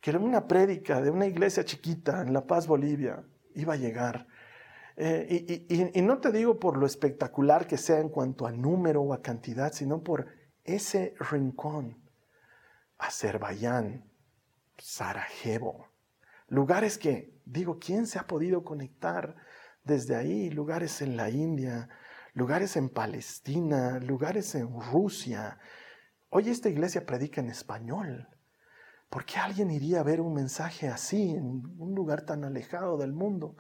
[0.01, 3.23] que una prédica de una iglesia chiquita en La Paz, Bolivia,
[3.55, 4.27] iba a llegar.
[5.03, 9.15] Eh, y, no te digo por lo espectacular que sea en cuanto a número o
[9.15, 10.27] a cantidad, sino por
[10.63, 11.97] ese rincón.
[12.99, 14.05] Azerbaiyán,
[14.77, 15.87] Sarajevo,
[16.49, 19.37] lugares que, digo, ¿quién se ha podido conectar
[19.85, 20.51] desde ahí?
[20.51, 21.89] Lugares en la India,
[22.35, 25.59] lugares en Palestina, lugares en Rusia.
[26.29, 28.29] Hoy esta iglesia predica en español.
[29.09, 33.15] ¿Por qué alguien iría a ver un mensaje así en un lugar tan alejado del
[33.15, 33.57] mundo?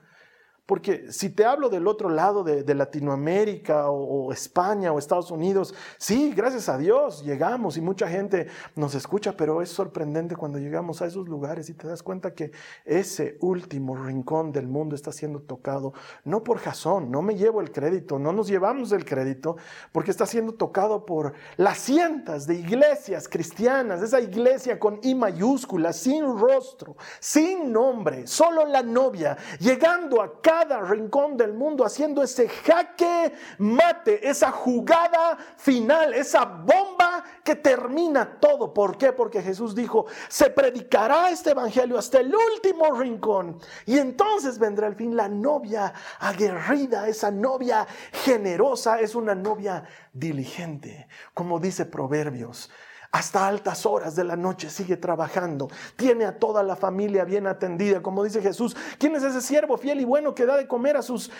[0.70, 6.32] Porque si te hablo del otro lado de, Latinoamérica o, España o Estados Unidos, sí,
[6.32, 11.06] gracias a Dios llegamos y mucha gente nos escucha, pero es sorprendente cuando llegamos a
[11.06, 12.52] esos lugares y te das cuenta que
[12.84, 17.72] ese último rincón del mundo está siendo tocado, no por Jasón, no me llevo el
[17.72, 19.56] crédito, no nos llevamos el crédito,
[19.90, 25.92] porque está siendo tocado por las cientos de iglesias cristianas, esa iglesia con I mayúscula,
[25.92, 32.22] sin rostro, sin nombre, solo la novia, llegando a cada cada rincón del mundo haciendo
[32.22, 38.74] ese jaque mate, esa jugada final, esa bomba que termina todo.
[38.74, 39.14] ¿Por qué?
[39.14, 44.96] Porque Jesús dijo, se predicará este evangelio hasta el último rincón y entonces vendrá el
[44.96, 45.16] fin.
[45.16, 52.70] La novia aguerrida, esa novia generosa, es una novia diligente, como dice Proverbios.
[53.12, 55.68] Hasta altas horas de la noche sigue trabajando.
[55.96, 58.02] Tiene a toda la familia bien atendida.
[58.02, 61.02] Como dice Jesús, ¿quién es ese siervo fiel y bueno que da de comer a
[61.02, 61.30] sus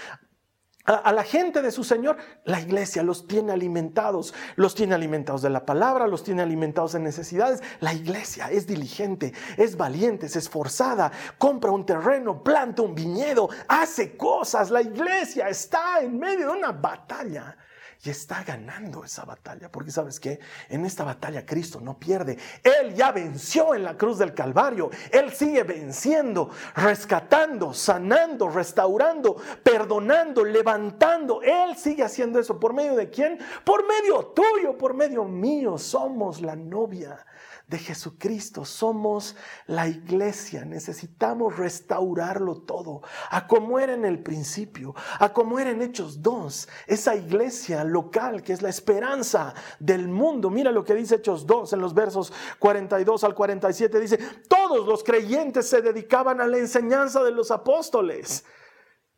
[0.87, 5.51] a, la gente de su Señor, la iglesia los tiene alimentados, los tiene alimentados de
[5.51, 7.63] la palabra, los tiene alimentados en necesidades.
[7.81, 14.17] La iglesia es diligente, es valiente, es esforzada, compra un terreno, planta un viñedo, hace
[14.17, 14.71] cosas.
[14.71, 17.57] La iglesia está en medio de una batalla
[18.03, 19.71] y está ganando esa batalla.
[19.71, 22.39] Porque sabes que en esta batalla Cristo no pierde.
[22.63, 24.91] Él ya venció en la cruz del Calvario.
[25.11, 31.43] Él sigue venciendo, rescatando, sanando, restaurando, perdonando, levantando.
[31.43, 32.59] Él sigue haciendo eso.
[32.59, 33.39] ¿Por medio de quién?
[33.65, 35.77] Por medio tuyo, por medio mío.
[35.77, 37.27] Somos la novia
[37.71, 38.65] de Jesucristo.
[38.65, 39.37] Somos
[39.67, 40.65] la iglesia.
[40.65, 43.03] Necesitamos restaurarlo todo.
[43.31, 46.69] A como era en el principio, a como era en Hechos 2.
[46.89, 50.51] Esa iglesia local que es la esperanza del mundo.
[50.51, 54.01] Mira lo que dice Hechos 2 en los versos 42 al 47.
[54.01, 58.45] Dice, todos los creyentes se dedicaban a la enseñanza de los apóstoles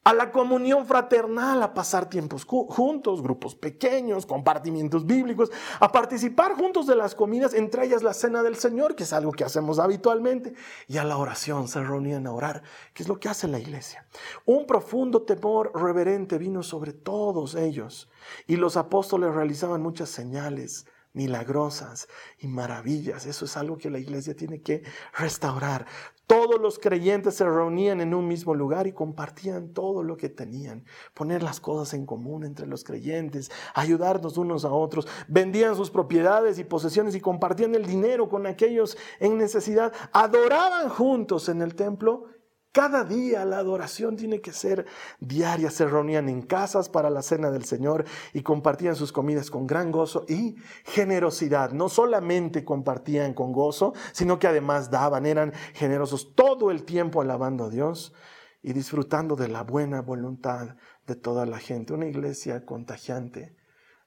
[0.05, 6.87] a la comunión fraternal, a pasar tiempos juntos, grupos pequeños, compartimientos bíblicos, a participar juntos
[6.87, 10.55] de las comidas, entre ellas la cena del Señor, que es algo que hacemos habitualmente,
[10.89, 12.63] y a la oración, se reunían a orar,
[12.95, 14.05] que es lo que hace la iglesia.
[14.45, 18.09] Un profundo temor reverente vino sobre todos ellos,
[18.47, 22.09] y los apóstoles realizaban muchas señales milagrosas
[22.39, 23.27] y maravillas.
[23.27, 24.83] Eso es algo que la iglesia tiene que
[25.17, 25.87] restaurar.
[26.27, 30.85] Todos los creyentes se reunían en un mismo lugar y compartían todo lo que tenían.
[31.13, 35.07] Poner las cosas en común entre los creyentes, ayudarnos unos a otros.
[35.29, 39.93] Vendían sus propiedades y posesiones y compartían el dinero con aquellos en necesidad.
[40.13, 42.29] Adoraban juntos en el templo
[42.73, 44.87] cada día la adoración tiene que ser
[45.21, 45.71] diaria.
[45.71, 49.93] Se reunían en casas para la cena del Señor y compartían sus comidas con gran
[49.93, 51.73] gozo y generosidad.
[51.73, 57.65] No solamente compartían con gozo, sino que además daban, eran generosos todo el tiempo alabando
[57.65, 58.15] a Dios
[58.63, 61.93] y disfrutando de la buena voluntad de toda la gente.
[61.93, 63.55] Una iglesia contagiante,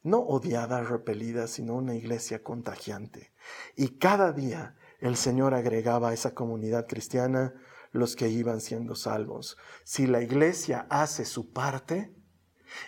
[0.01, 3.32] no odiada, repelida, sino una iglesia contagiante.
[3.75, 7.54] Y cada día el Señor agregaba a esa comunidad cristiana
[7.95, 9.58] los que iban siendo salvos.
[9.84, 12.13] Si la iglesia hace su parte,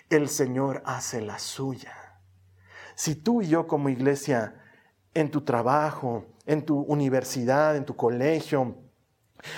[0.10, 1.96] el Señor hace la suya.
[2.96, 4.62] Si tú y yo como iglesia,
[5.14, 8.76] en tu trabajo, en tu universidad, en tu colegio,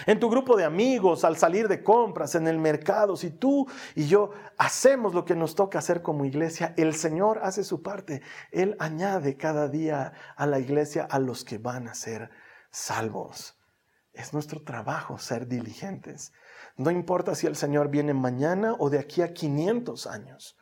[0.06, 4.08] en tu grupo de amigos, al salir de compras, en el mercado, si tú y
[4.08, 8.22] yo hacemos lo que nos toca hacer como iglesia, el Señor hace su parte.
[8.52, 12.30] Él añade cada día a la iglesia a los que van a ser
[12.72, 13.59] salvos.
[14.14, 16.34] Es nuestro trabajo ser diligentes.
[16.78, 20.58] No importa si el Señor viene mañana o de aquí a 500 años.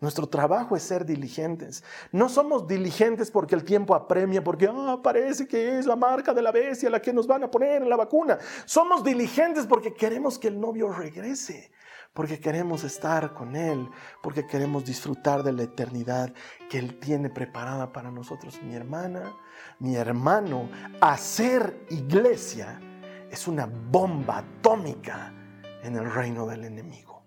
[0.00, 1.82] Nuestro trabajo es ser diligentes.
[2.12, 6.42] No somos diligentes porque el tiempo apremia, porque ah, parece que es la marca de
[6.42, 8.38] la bestia la que nos van a poner en la vacuna.
[8.66, 11.72] Somos diligentes porque queremos que el novio regrese,
[12.14, 13.90] porque queremos estar con Él,
[14.22, 16.32] porque queremos disfrutar de la eternidad
[16.70, 18.62] que Él tiene preparada para nosotros.
[18.62, 19.34] Mi hermana,
[19.80, 22.80] mi hermano, hacer iglesia
[23.30, 25.32] es una bomba atómica
[25.82, 27.24] en el reino del enemigo.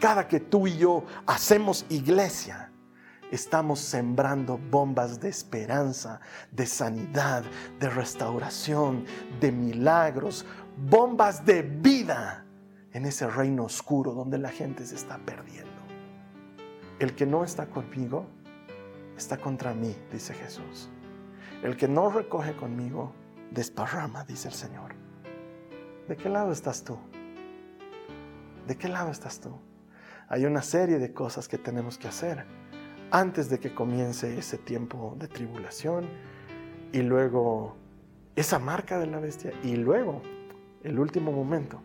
[0.00, 2.70] Cada que tú y yo hacemos iglesia,
[3.32, 6.20] estamos sembrando bombas de esperanza,
[6.52, 7.42] de sanidad,
[7.80, 9.04] de restauración,
[9.40, 12.44] de milagros, bombas de vida
[12.92, 15.68] en ese reino oscuro donde la gente se está perdiendo.
[16.98, 18.26] El que no está conmigo
[19.16, 20.88] está contra mí, dice Jesús.
[21.62, 23.12] El que no recoge conmigo,
[23.50, 24.94] desparrama, dice el Señor.
[26.08, 26.98] ¿De qué lado estás tú?
[28.66, 29.50] ¿De qué lado estás tú?
[30.28, 32.44] Hay una serie de cosas que tenemos que hacer
[33.10, 36.06] antes de que comience ese tiempo de tribulación
[36.92, 37.76] y luego
[38.36, 40.22] esa marca de la bestia y luego
[40.84, 41.80] el último momento,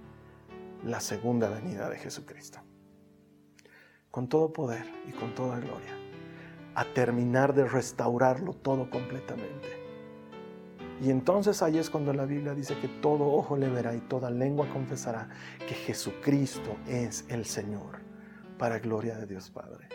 [0.86, 2.60] la segunda venida de Jesucristo.
[4.12, 5.98] Con todo poder y con toda gloria
[6.76, 9.82] a terminar de restaurarlo todo completamente.
[11.02, 14.30] Y entonces ahí es cuando la Biblia dice que todo ojo le verá y toda
[14.30, 15.30] lengua confesará
[15.68, 18.00] que Jesucristo es el Señor,
[18.58, 19.90] para gloria de Dios Padre.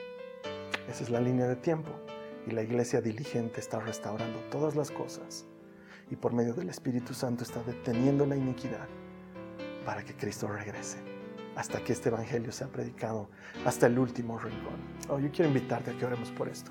[0.88, 1.90] Esa es la línea de tiempo
[2.46, 5.46] y la iglesia diligente está restaurando todas las cosas
[6.10, 8.88] y por medio del Espíritu Santo está deteniendo la iniquidad
[9.88, 10.98] para que Cristo regrese.
[11.56, 13.30] hasta que este Evangelio sea predicado
[13.64, 14.76] hasta el último rincón.
[15.08, 16.70] Oh, yo quiero invitarte a que oremos por esto.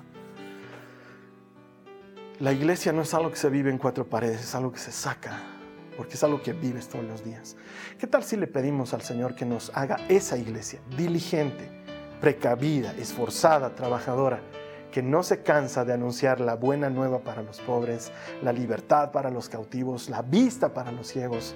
[2.38, 4.92] La iglesia no es algo que se vive en cuatro paredes, es algo que se
[4.92, 5.40] saca,
[5.96, 7.56] porque es algo que vives todos los días.
[7.98, 11.68] ¿Qué tal si le pedimos al Señor que nos haga esa iglesia diligente,
[12.20, 14.40] precavida, esforzada, trabajadora?
[14.92, 18.10] que no se cansa de anunciar la buena nueva para los pobres,
[18.42, 21.54] la libertad para los cautivos, la vista para los ciegos,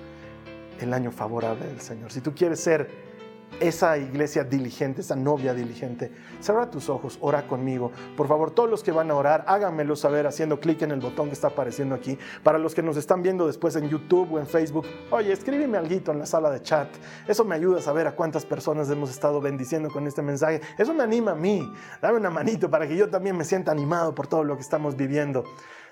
[0.80, 2.10] el año favorable del Señor.
[2.12, 3.12] Si tú quieres ser
[3.60, 6.10] esa iglesia diligente, esa novia diligente.
[6.40, 7.92] Cierra tus ojos, ora conmigo.
[8.16, 11.28] Por favor, todos los que van a orar, háganmelo saber haciendo clic en el botón
[11.28, 12.18] que está apareciendo aquí.
[12.42, 15.92] Para los que nos están viendo después en YouTube o en Facebook, oye, escríbeme algo
[15.92, 16.88] en la sala de chat.
[17.28, 20.60] Eso me ayuda a saber a cuántas personas hemos estado bendiciendo con este mensaje.
[20.78, 21.70] Eso me anima a mí.
[22.00, 24.96] Dame una manito para que yo también me sienta animado por todo lo que estamos
[24.96, 25.44] viviendo.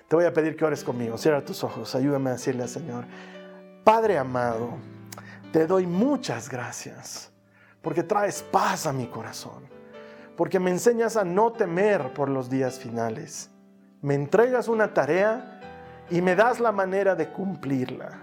[0.07, 1.17] Te voy a pedir que ores conmigo.
[1.17, 1.95] Cierra tus ojos.
[1.95, 3.05] Ayúdame a decirle al Señor,
[3.83, 4.77] Padre amado,
[5.51, 7.31] te doy muchas gracias
[7.81, 9.63] porque traes paz a mi corazón,
[10.37, 13.49] porque me enseñas a no temer por los días finales.
[14.01, 15.59] Me entregas una tarea
[16.11, 18.19] y me das la manera de cumplirla.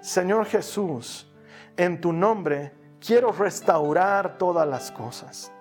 [0.00, 1.30] Señor Jesús,
[1.76, 5.52] en tu nombre quiero restaurar todas las cosas.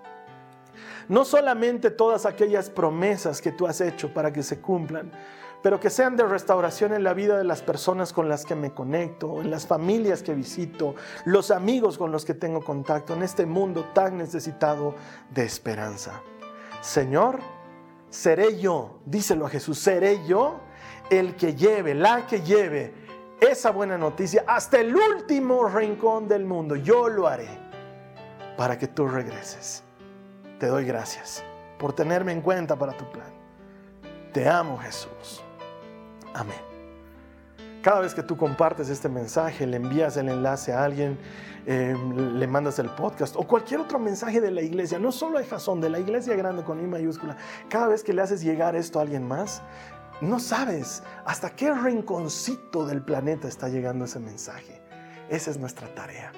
[1.08, 5.12] No solamente todas aquellas promesas que tú has hecho para que se cumplan,
[5.62, 8.74] pero que sean de restauración en la vida de las personas con las que me
[8.74, 10.96] conecto, en las familias que visito,
[11.26, 14.96] los amigos con los que tengo contacto, en este mundo tan necesitado
[15.32, 16.22] de esperanza.
[16.82, 17.40] Señor,
[18.10, 20.60] seré yo, díselo a Jesús, seré yo
[21.10, 22.94] el que lleve, la que lleve
[23.40, 26.76] esa buena noticia hasta el último rincón del mundo.
[26.76, 27.50] Yo lo haré
[28.58, 29.84] para que tú regreses.
[30.60, 31.44] Te doy gracias
[31.78, 33.32] por tenerme en cuenta para tu plan.
[34.34, 35.44] Te amo Jesús.
[36.38, 36.62] Amén.
[37.82, 41.18] Cada vez que tú compartes este mensaje, le envías el enlace a alguien,
[41.66, 45.46] em, le mandas el podcast o cualquier otro mensaje de la iglesia, no solo de
[45.46, 47.38] Jason, de la iglesia grande con I mayúscula,
[47.70, 49.64] cada vez que le haces llegar esto a alguien más,
[50.22, 54.80] no sabes hasta qué rinconcito del planeta está llegando ese mensaje.
[55.30, 56.32] Esa es nuestra tarea.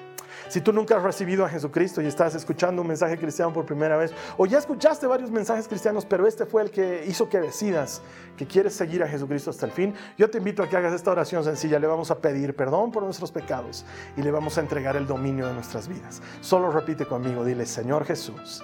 [0.50, 3.96] Si tú nunca has recibido a Jesucristo y estás escuchando un mensaje cristiano por primera
[3.96, 8.02] vez, o ya escuchaste varios mensajes cristianos, pero este fue el que hizo que decidas
[8.36, 11.12] que quieres seguir a Jesucristo hasta el fin, yo te invito a que hagas esta
[11.12, 11.78] oración sencilla.
[11.78, 13.86] Le vamos a pedir perdón por nuestros pecados
[14.16, 16.20] y le vamos a entregar el dominio de nuestras vidas.
[16.40, 18.60] Solo repite conmigo, dile, Señor Jesús,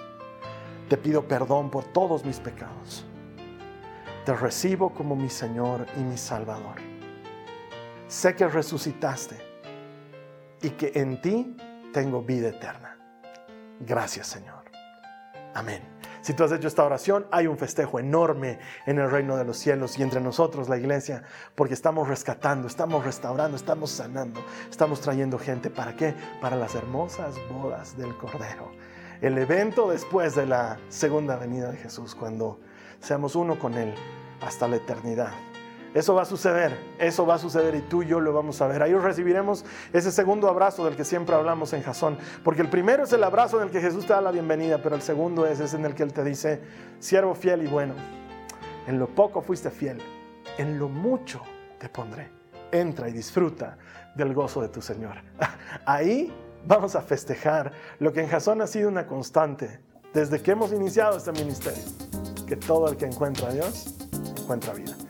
[0.89, 3.05] te pido perdón por todos mis pecados.
[4.25, 6.81] Te recibo como mi Señor y mi Salvador.
[8.09, 9.37] Sé que resucitaste
[10.61, 11.55] y que en ti
[11.97, 12.95] tengo vida eterna.
[13.79, 14.65] Gracias Señor.
[15.55, 15.81] Amén.
[16.21, 19.57] Si tú has hecho esta oración, hay un festejo enorme en el reino de los
[19.57, 21.23] cielos y entre nosotros, la iglesia,
[21.55, 25.71] porque estamos rescatando, estamos restaurando, estamos sanando, estamos trayendo gente.
[25.71, 26.13] ¿Para qué?
[26.39, 28.69] Para las hermosas bodas del Cordero.
[29.19, 32.59] El evento después de la segunda venida de Jesús, cuando
[32.99, 33.95] seamos uno con Él
[34.41, 35.31] hasta la eternidad.
[35.97, 38.67] Eso va a suceder, eso va a suceder y tú y yo lo vamos a
[38.67, 38.83] ver.
[38.83, 43.13] Ahí recibiremos ese segundo abrazo del que siempre hablamos en Jasón, porque el primero es
[43.13, 45.75] el abrazo en el que Jesús te da la bienvenida, pero el segundo es ese
[45.75, 46.61] en el que Él te dice,
[46.99, 47.95] siervo fiel y bueno,
[48.85, 49.97] en lo poco fuiste fiel,
[50.59, 51.41] en lo mucho
[51.79, 52.29] te pondré.
[52.71, 53.79] Entra y disfruta
[54.13, 55.15] del gozo de tu Señor.
[55.87, 56.31] Ahí
[56.67, 59.79] vamos a festejar lo que en Jasón ha sido una constante
[60.13, 61.83] desde que hemos iniciado este ministerio,
[62.47, 63.95] que todo el que encuentra a Dios
[64.37, 64.93] encuentra vida.